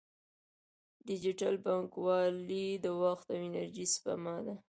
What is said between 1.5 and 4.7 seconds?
بانکوالي د وخت او انرژۍ سپما ده.